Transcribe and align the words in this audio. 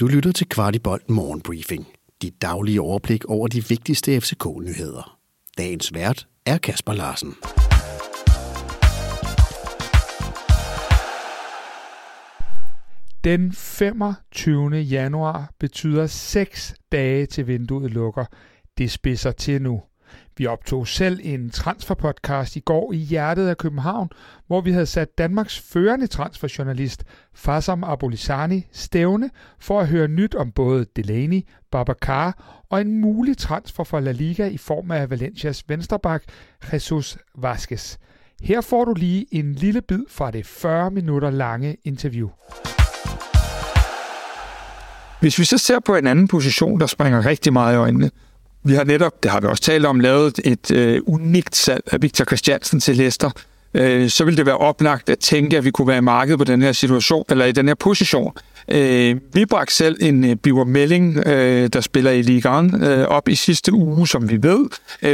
Du 0.00 0.06
lytter 0.06 0.32
til 0.32 0.48
Kvartibolt 0.48 1.10
Morgenbriefing. 1.10 1.86
Dit 2.22 2.42
daglige 2.42 2.80
overblik 2.80 3.24
over 3.24 3.48
de 3.48 3.64
vigtigste 3.68 4.20
FCK-nyheder. 4.20 5.18
Dagens 5.58 5.94
vært 5.94 6.28
er 6.46 6.58
Kasper 6.58 6.92
Larsen. 6.92 7.34
Den 13.24 13.52
25. 13.52 14.76
januar 14.76 15.52
betyder 15.58 16.06
6 16.06 16.74
dage 16.92 17.26
til 17.26 17.46
vinduet 17.46 17.90
lukker. 17.90 18.24
Det 18.78 18.90
spidser 18.90 19.32
til 19.32 19.62
nu. 19.62 19.82
Vi 20.36 20.46
optog 20.46 20.88
selv 20.88 21.20
en 21.22 21.50
transferpodcast 21.50 22.56
i 22.56 22.60
går 22.60 22.92
i 22.92 22.96
hjertet 22.96 23.48
af 23.48 23.58
København, 23.58 24.08
hvor 24.46 24.60
vi 24.60 24.72
havde 24.72 24.86
sat 24.86 25.18
Danmarks 25.18 25.60
førende 25.60 26.06
transferjournalist 26.06 27.04
Fasam 27.34 27.84
Abolisani 27.84 28.66
stævne 28.72 29.30
for 29.58 29.80
at 29.80 29.88
høre 29.88 30.08
nyt 30.08 30.34
om 30.34 30.52
både 30.52 30.86
Delaney, 30.96 31.42
Babacar 31.72 32.62
og 32.70 32.80
en 32.80 33.00
mulig 33.00 33.38
transfer 33.38 33.84
for 33.84 34.00
La 34.00 34.12
Liga 34.12 34.46
i 34.46 34.58
form 34.58 34.90
af 34.90 35.10
Valencias 35.10 35.64
vensterbak 35.68 36.22
Jesus 36.72 37.18
Vasquez. 37.38 37.96
Her 38.42 38.60
får 38.60 38.84
du 38.84 38.94
lige 38.94 39.26
en 39.30 39.54
lille 39.54 39.82
bid 39.82 40.04
fra 40.08 40.30
det 40.30 40.46
40 40.46 40.90
minutter 40.90 41.30
lange 41.30 41.76
interview. 41.84 42.28
Hvis 45.20 45.38
vi 45.38 45.44
så 45.44 45.58
ser 45.58 45.78
på 45.86 45.96
en 45.96 46.06
anden 46.06 46.28
position, 46.28 46.80
der 46.80 46.86
springer 46.86 47.26
rigtig 47.26 47.52
meget 47.52 47.74
i 47.74 47.76
øjnene, 47.76 48.10
vi 48.64 48.74
har 48.74 48.84
netop, 48.84 49.22
det 49.22 49.30
har 49.30 49.40
vi 49.40 49.46
også 49.46 49.62
talt 49.62 49.86
om, 49.86 50.00
lavet 50.00 50.40
et 50.44 50.70
øh, 50.70 51.00
unikt 51.06 51.56
salg 51.56 51.82
af 51.92 52.02
Victor 52.02 52.24
Christiansen 52.24 52.80
til 52.80 52.96
Leicester. 52.96 53.30
Øh, 53.74 54.10
så 54.10 54.24
vil 54.24 54.36
det 54.36 54.46
være 54.46 54.56
oplagt 54.56 55.08
at 55.08 55.18
tænke, 55.18 55.56
at 55.56 55.64
vi 55.64 55.70
kunne 55.70 55.88
være 55.88 55.98
i 55.98 56.00
markedet 56.00 56.38
på 56.38 56.44
den 56.44 56.62
her 56.62 56.72
situation, 56.72 57.24
eller 57.28 57.44
i 57.44 57.52
den 57.52 57.68
her 57.68 57.74
position. 57.74 58.32
Øh, 58.68 59.16
vi 59.32 59.46
bragte 59.46 59.74
selv 59.74 59.96
en 60.00 60.24
øh, 60.24 60.36
Biver 60.36 60.64
Melling, 60.64 61.26
øh, 61.26 61.68
der 61.72 61.80
spiller 61.80 62.10
i 62.10 62.22
Ligaen, 62.22 62.84
øh, 62.84 63.08
op 63.08 63.28
i 63.28 63.34
sidste 63.34 63.72
uge, 63.72 64.08
som 64.08 64.30
vi 64.30 64.42
ved. 64.42 64.66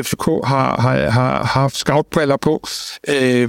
FCK 0.03 0.25
har, 0.25 0.81
har, 0.81 1.11
har, 1.11 1.11
har 1.11 1.45
haft 1.45 1.77
scoutbriller 1.77 2.37
på. 2.37 2.67
Øh, 3.09 3.49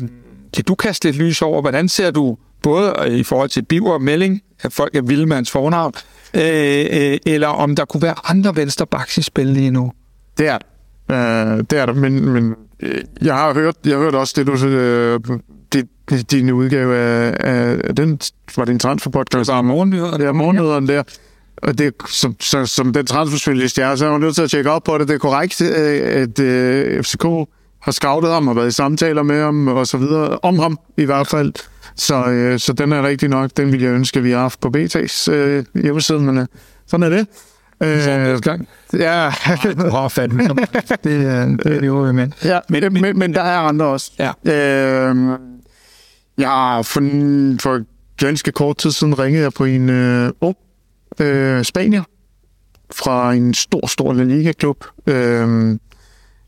kan 0.53 0.63
du 0.63 0.75
kaste 0.75 1.07
lidt 1.07 1.17
lys 1.17 1.41
over, 1.41 1.61
hvordan 1.61 1.89
ser 1.89 2.11
du 2.11 2.37
både 2.61 2.93
øh, 3.05 3.11
i 3.11 3.23
forhold 3.23 3.49
til 3.49 3.61
Biver 3.61 3.93
og 3.93 4.01
Melling, 4.01 4.41
at 4.61 4.73
folk 4.73 4.95
er 4.95 5.01
vilde 5.01 5.25
med 5.25 5.35
hans 5.35 5.51
fornavn, 5.51 5.93
øh, 6.33 6.85
øh, 6.91 7.17
eller 7.25 7.47
om 7.47 7.75
der 7.75 7.85
kunne 7.85 8.01
være 8.01 8.15
andre 8.23 8.55
venstrebacks 8.55 9.17
i 9.17 9.21
spil 9.21 9.47
lige 9.47 9.71
nu. 9.71 9.91
Det 10.37 10.47
er 10.47 10.57
øh, 11.11 11.63
det 11.69 11.79
er 11.79 11.85
der, 11.85 11.93
men, 11.93 12.29
men 12.29 12.55
øh, 12.79 13.01
jeg 13.21 13.35
har 13.35 13.53
hørt, 13.53 13.75
jeg 13.85 13.97
har 13.97 14.03
hørt 14.03 14.15
også 14.15 14.33
det, 14.37 14.47
du 14.47 14.55
øh, 14.67 15.19
det, 15.73 16.31
din 16.31 16.51
udgave 16.51 16.97
af, 16.97 17.35
af 17.83 17.95
den, 17.95 18.19
var 18.57 18.65
det 18.65 18.71
en 18.71 18.79
transferpodcast? 18.79 19.47
Der 19.47 19.55
er 19.55 19.61
er 20.27 20.31
morgennyhederne 20.31 20.87
der. 20.87 21.03
Og 21.57 21.77
det, 21.77 21.93
som, 22.07 22.35
som, 22.39 22.65
som 22.65 22.93
den 22.93 23.05
transferspecialist 23.05 23.77
jeg 23.77 23.91
er, 23.91 23.95
så 23.95 24.05
er 24.05 24.09
jeg 24.09 24.19
nødt 24.19 24.35
til 24.35 24.41
at 24.41 24.49
tjekke 24.49 24.71
op 24.71 24.83
på 24.83 24.97
det. 24.97 25.07
Det 25.07 25.13
er 25.13 25.17
korrekt, 25.17 25.61
øh, 25.61 26.21
at 26.21 26.39
øh, 26.39 27.03
FCK 27.03 27.23
har 27.81 27.91
scoutet 27.91 28.31
ham 28.31 28.47
og 28.47 28.55
været 28.55 28.67
i 28.67 28.71
samtaler 28.71 29.23
med 29.23 29.41
ham 29.41 29.67
og 29.67 29.87
så 29.87 29.97
videre. 29.97 30.39
Om 30.43 30.59
ham 30.59 30.79
i 30.97 31.05
hvert 31.05 31.27
fald. 31.27 31.53
Så, 31.95 32.25
øh, 32.25 32.59
så 32.59 32.73
den 32.73 32.91
er 32.91 33.03
rigtig 33.03 33.29
nok. 33.29 33.51
Den 33.57 33.71
ville 33.71 33.85
jeg 33.85 33.93
ønske, 33.93 34.17
at 34.17 34.23
vi 34.23 34.31
har 34.31 34.39
haft 34.39 34.59
på 34.59 34.71
BT's 34.77 35.31
øh, 35.31 35.65
hjemmeside, 35.75 36.19
men 36.19 36.37
øh, 36.37 36.45
sådan 36.87 37.03
er 37.03 37.09
det. 37.09 37.27
Øh, 37.83 38.39
gang. 38.41 38.67
Ja. 38.93 39.29
Har 39.29 40.07
fat 40.07 40.31
det, 41.03 41.25
er, 41.25 41.45
det 41.45 41.75
er 41.75 41.79
det 41.79 41.87
jo, 41.87 42.11
men. 42.11 42.33
Ja, 42.43 42.59
men, 42.69 42.93
men, 42.93 43.19
men 43.19 43.33
der 43.33 43.41
er 43.41 43.57
andre 43.59 43.85
også. 43.85 44.11
Ja. 44.19 44.31
Øh, 44.45 45.15
jeg 46.37 46.49
har 46.49 46.81
for, 46.81 46.99
for 47.61 47.81
ganske 48.25 48.51
kort 48.51 48.77
tid 48.77 48.91
siden 48.91 49.19
ringet 49.19 49.41
jeg 49.41 49.53
på 49.53 49.65
en 49.65 49.89
øh, 49.89 50.31
ung 50.41 50.57
øh, 51.19 51.63
spanier 51.63 52.03
fra 52.95 53.33
en 53.33 53.53
stor, 53.53 53.87
stor 53.87 54.13
La 54.13 54.23
Liga-klub. 54.23 54.85
Øh, 55.07 55.77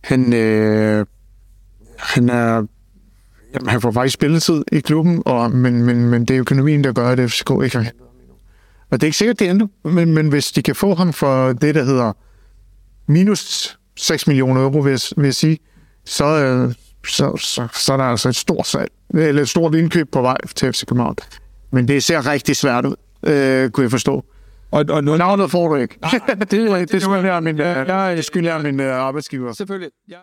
han, 0.03 0.33
øh, 0.33 1.05
han 1.99 2.29
er 2.29 2.65
Jamen, 3.53 3.69
han 3.69 3.81
får 3.81 3.91
faktisk 3.91 4.13
spilletid 4.13 4.63
i 4.71 4.79
klubben, 4.79 5.23
og, 5.25 5.51
men, 5.51 5.83
men, 5.83 6.09
men 6.09 6.25
det 6.25 6.35
er 6.35 6.39
økonomien, 6.39 6.83
der 6.83 6.93
gør, 6.93 7.09
at 7.09 7.31
FCK 7.31 7.49
ikke 7.63 7.77
har 7.77 7.83
hentet 7.83 8.01
ham 8.01 8.19
endnu. 8.21 8.35
Og 8.89 9.01
det 9.01 9.03
er 9.03 9.07
ikke 9.07 9.17
sikkert, 9.17 9.39
det 9.39 9.47
er 9.47 9.51
endnu, 9.51 9.69
men, 9.83 10.13
men 10.13 10.29
hvis 10.29 10.51
de 10.51 10.61
kan 10.61 10.75
få 10.75 10.95
ham 10.95 11.13
for 11.13 11.53
det, 11.53 11.75
der 11.75 11.83
hedder 11.83 12.13
minus 13.07 13.77
6 13.95 14.27
millioner 14.27 14.61
euro, 14.61 14.79
vil 14.79 14.91
jeg, 14.91 14.99
vil 15.17 15.25
jeg 15.25 15.35
sige, 15.35 15.57
så, 16.05 16.25
øh, 16.25 16.73
så, 17.07 17.37
så, 17.37 17.67
så 17.73 17.93
er 17.93 17.97
der 17.97 18.03
altså 18.03 18.29
et 18.29 18.35
stort 18.35 18.67
salg, 18.67 18.91
eller 19.13 19.41
et 19.41 19.49
stort 19.49 19.75
indkøb 19.75 20.11
på 20.11 20.21
vej 20.21 20.37
til 20.55 20.73
FC 20.73 20.85
København. 20.85 21.15
Men 21.71 21.87
det 21.87 22.03
ser 22.03 22.31
rigtig 22.31 22.55
svært 22.55 22.85
ud, 22.85 22.95
øh, 23.23 23.69
kunne 23.69 23.83
jeg 23.83 23.91
forstå. 23.91 24.25
Og, 24.71 24.85
og 24.89 25.03
nu... 25.03 25.17
Navnet 25.17 25.51
får 25.51 25.67
du 25.67 25.75
ikke. 25.75 25.97
Nej, 26.01 26.11
det, 26.39 26.51
det, 26.51 26.91
det, 26.91 27.01
skylder 27.01 27.33
jeg 27.33 27.43
min, 27.43 27.61
øh, 27.61 27.87
jeg 27.87 28.23
skylder 28.23 28.61
min 28.61 28.79
uh, 28.79 28.85
arbejdsgiver. 28.85 29.53
Selvfølgelig, 29.53 29.89
ja. 30.09 30.17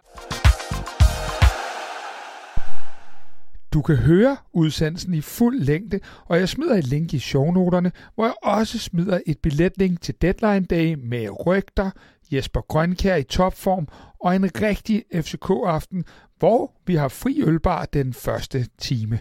Du 3.73 3.83
kan 3.83 3.97
høre 3.97 4.37
udsendelsen 4.53 5.15
i 5.15 5.21
fuld 5.21 5.61
længde, 5.61 6.01
og 6.25 6.39
jeg 6.39 6.49
smider 6.49 6.75
et 6.75 6.87
link 6.87 7.15
i 7.15 7.19
shownoterne, 7.19 7.93
hvor 8.15 8.25
jeg 8.25 8.35
også 8.43 8.79
smider 8.79 9.21
et 9.27 9.39
billetlink 9.39 10.01
til 10.01 10.15
Deadline 10.23 10.65
Day 10.65 10.95
med 10.95 11.47
rygter, 11.47 11.91
Jesper 12.33 12.61
Grønkær 12.61 13.17
i 13.17 13.23
topform 13.23 13.89
og 14.21 14.37
en 14.37 14.51
rigtig 14.63 15.05
FCK-aften, 15.15 16.05
hvor 16.39 16.73
vi 16.87 16.95
har 16.95 17.09
fri 17.09 17.43
ølbar 17.47 17.85
den 17.85 18.15
første 18.15 18.67
time. 18.79 19.19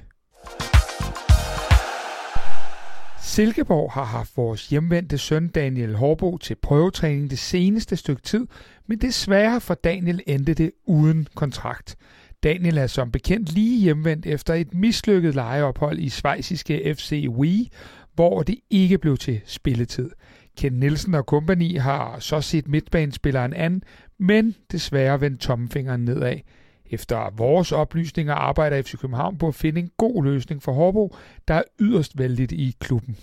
Silkeborg 3.21 3.91
har 3.91 4.03
haft 4.03 4.37
vores 4.37 4.69
hjemvendte 4.69 5.17
søn 5.17 5.47
Daniel 5.47 5.95
Horbo 5.95 6.37
til 6.37 6.55
prøvetræning 6.55 7.29
det 7.29 7.39
seneste 7.39 7.95
stykke 7.95 8.21
tid, 8.21 8.47
men 8.87 8.97
desværre 8.97 9.61
for 9.61 9.73
Daniel 9.73 10.21
endte 10.27 10.53
det 10.53 10.71
uden 10.85 11.27
kontrakt. 11.35 11.97
Daniel 12.43 12.77
er 12.77 12.87
som 12.87 13.11
bekendt 13.11 13.53
lige 13.53 13.81
hjemvendt 13.81 14.25
efter 14.25 14.53
et 14.53 14.73
mislykket 14.73 15.35
lejeophold 15.35 15.99
i 15.99 16.09
svejsiske 16.09 16.95
FC 16.95 17.25
Wii, 17.29 17.69
hvor 18.13 18.43
det 18.43 18.55
ikke 18.69 18.97
blev 18.97 19.17
til 19.17 19.41
spilletid. 19.45 20.09
Ken 20.57 20.73
Nielsen 20.73 21.13
og 21.13 21.25
kompagni 21.25 21.75
har 21.75 22.19
så 22.19 22.41
set 22.41 22.67
midtbanespilleren 22.67 23.53
an, 23.53 23.83
men 24.19 24.55
desværre 24.71 25.21
vendt 25.21 25.41
tommelfingeren 25.41 26.05
nedad. 26.05 26.37
Efter 26.89 27.33
vores 27.37 27.71
oplysninger 27.71 28.33
arbejder 28.33 28.81
FC 28.81 28.97
København 28.97 29.37
på 29.37 29.47
at 29.47 29.55
finde 29.55 29.81
en 29.81 29.91
god 29.97 30.23
løsning 30.23 30.63
for 30.63 30.71
Hårbo, 30.71 31.15
der 31.47 31.53
er 31.53 31.63
yderst 31.79 32.17
vældigt 32.17 32.51
i 32.51 32.75
klubben. 32.79 33.17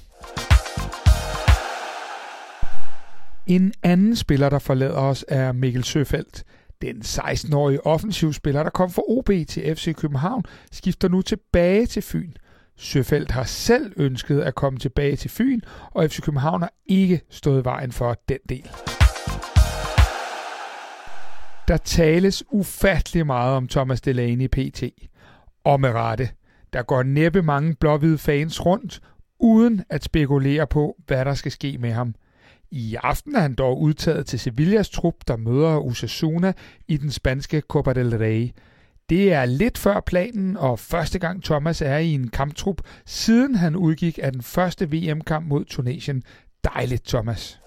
En 3.46 3.72
anden 3.82 4.16
spiller, 4.16 4.48
der 4.48 4.58
forlader 4.58 5.00
os, 5.00 5.24
er 5.28 5.52
Mikkel 5.52 5.84
Søfeldt. 5.84 6.44
Den 6.82 6.96
16-årige 6.96 7.86
offensivspiller, 7.86 8.62
der 8.62 8.70
kom 8.70 8.90
fra 8.90 9.02
OB 9.08 9.30
til 9.48 9.76
FC 9.76 9.94
København, 9.94 10.44
skifter 10.72 11.08
nu 11.08 11.22
tilbage 11.22 11.86
til 11.86 12.02
Fyn. 12.02 12.32
Søfeldt 12.76 13.30
har 13.30 13.44
selv 13.44 13.92
ønsket 13.96 14.40
at 14.40 14.54
komme 14.54 14.78
tilbage 14.78 15.16
til 15.16 15.30
Fyn, 15.30 15.60
og 15.90 16.10
FC 16.10 16.20
København 16.20 16.62
har 16.62 16.72
ikke 16.86 17.20
stået 17.30 17.64
vejen 17.64 17.92
for 17.92 18.16
den 18.28 18.38
del. 18.48 18.70
Der 21.68 21.76
tales 21.76 22.44
ufattelig 22.50 23.26
meget 23.26 23.56
om 23.56 23.68
Thomas 23.68 24.00
Delaney 24.00 24.44
i 24.44 24.48
PT. 24.48 24.82
Og 25.64 25.80
med 25.80 25.90
rette. 25.90 26.28
Der 26.72 26.82
går 26.82 27.02
næppe 27.02 27.42
mange 27.42 27.74
blåhvide 27.74 28.18
fans 28.18 28.66
rundt, 28.66 29.00
uden 29.40 29.84
at 29.90 30.04
spekulere 30.04 30.66
på, 30.66 30.96
hvad 31.06 31.24
der 31.24 31.34
skal 31.34 31.52
ske 31.52 31.78
med 31.78 31.92
ham– 31.92 32.14
i 32.70 32.96
aften 33.02 33.34
er 33.34 33.40
han 33.40 33.54
dog 33.54 33.80
udtaget 33.80 34.26
til 34.26 34.38
Sevillas 34.38 34.90
trup, 34.90 35.14
der 35.28 35.36
møder 35.36 35.86
Osasuna 35.86 36.52
i 36.88 36.96
den 36.96 37.10
spanske 37.10 37.60
Copa 37.60 37.92
del 37.92 38.18
Rey. 38.18 38.50
Det 39.08 39.32
er 39.32 39.44
lidt 39.44 39.78
før 39.78 40.00
planen, 40.00 40.56
og 40.56 40.78
første 40.78 41.18
gang 41.18 41.44
Thomas 41.44 41.82
er 41.82 41.96
i 41.96 42.12
en 42.12 42.28
kamptrup, 42.28 42.80
siden 43.06 43.54
han 43.54 43.76
udgik 43.76 44.18
af 44.22 44.32
den 44.32 44.42
første 44.42 44.92
VM-kamp 44.92 45.48
mod 45.48 45.64
Tunesien. 45.64 46.22
Dejligt, 46.64 47.06
Thomas. 47.06 47.60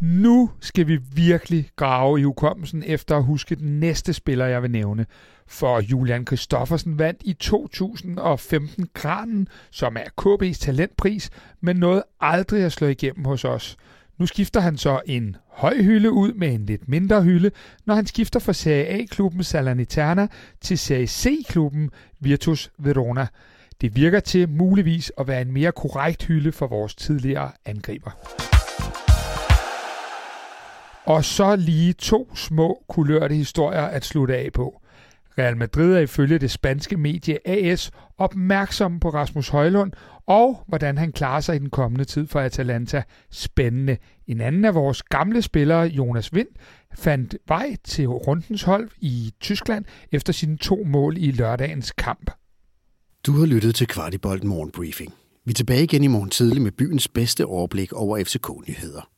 Nu 0.00 0.50
skal 0.60 0.86
vi 0.86 0.98
virkelig 1.14 1.70
grave 1.76 2.20
i 2.20 2.22
hukommelsen 2.22 2.82
efter 2.86 3.16
at 3.16 3.24
huske 3.24 3.54
den 3.54 3.80
næste 3.80 4.12
spiller, 4.12 4.46
jeg 4.46 4.62
vil 4.62 4.70
nævne. 4.70 5.06
For 5.48 5.80
Julian 5.80 6.24
Kristoffersen 6.24 6.98
vandt 6.98 7.20
i 7.24 7.32
2015 7.32 8.88
Granen, 8.94 9.48
som 9.70 9.96
er 9.96 10.10
KB's 10.20 10.58
talentpris, 10.64 11.30
men 11.60 11.76
nåede 11.76 12.04
aldrig 12.20 12.64
at 12.64 12.72
slå 12.72 12.86
igennem 12.86 13.24
hos 13.24 13.44
os. 13.44 13.76
Nu 14.18 14.26
skifter 14.26 14.60
han 14.60 14.76
så 14.76 15.00
en 15.06 15.36
høj 15.48 15.82
hylde 15.82 16.10
ud 16.10 16.32
med 16.32 16.54
en 16.54 16.66
lidt 16.66 16.88
mindre 16.88 17.22
hylde, 17.22 17.50
når 17.86 17.94
han 17.94 18.06
skifter 18.06 18.40
fra 18.40 18.52
Serie 18.52 18.86
A-klubben 18.86 19.44
Salernitana 19.44 20.28
til 20.60 20.78
Serie 20.78 21.06
C-klubben 21.06 21.90
Virtus 22.20 22.70
Verona. 22.78 23.26
Det 23.80 23.96
virker 23.96 24.20
til 24.20 24.48
muligvis 24.48 25.12
at 25.18 25.28
være 25.28 25.42
en 25.42 25.52
mere 25.52 25.72
korrekt 25.72 26.24
hylde 26.24 26.52
for 26.52 26.66
vores 26.66 26.94
tidligere 26.94 27.50
angriber. 27.64 28.10
Og 31.04 31.24
så 31.24 31.56
lige 31.56 31.92
to 31.92 32.36
små 32.36 32.82
kulørte 32.88 33.34
historier 33.34 33.84
at 33.84 34.04
slutte 34.04 34.36
af 34.36 34.52
på. 34.52 34.80
Real 35.38 35.56
Madrid 35.56 35.94
er 35.94 35.98
ifølge 35.98 36.38
det 36.38 36.50
spanske 36.50 36.96
medie 36.96 37.48
AS 37.48 37.90
opmærksom 38.18 39.00
på 39.00 39.08
Rasmus 39.08 39.48
Højlund 39.48 39.92
og 40.28 40.64
hvordan 40.66 40.98
han 40.98 41.12
klarer 41.12 41.40
sig 41.40 41.56
i 41.56 41.58
den 41.58 41.70
kommende 41.70 42.04
tid 42.04 42.26
for 42.26 42.40
Atalanta. 42.40 43.02
Spændende. 43.30 43.96
En 44.26 44.40
anden 44.40 44.64
af 44.64 44.74
vores 44.74 45.02
gamle 45.02 45.42
spillere, 45.42 45.86
Jonas 45.86 46.34
Vind, 46.34 46.48
fandt 46.94 47.36
vej 47.48 47.76
til 47.84 48.06
rundens 48.06 48.62
hold 48.62 48.90
i 49.00 49.32
Tyskland 49.40 49.84
efter 50.12 50.32
sine 50.32 50.56
to 50.56 50.84
mål 50.86 51.16
i 51.18 51.30
lørdagens 51.30 51.92
kamp. 51.92 52.30
Du 53.26 53.32
har 53.32 53.46
lyttet 53.46 53.74
til 53.74 53.86
Kvartibolt 53.86 54.44
Morgenbriefing. 54.44 55.14
Vi 55.44 55.50
er 55.50 55.54
tilbage 55.54 55.82
igen 55.82 56.04
i 56.04 56.06
morgen 56.06 56.30
tidlig 56.30 56.62
med 56.62 56.72
byens 56.72 57.08
bedste 57.08 57.46
overblik 57.46 57.92
over 57.92 58.24
FCK-nyheder. 58.24 59.17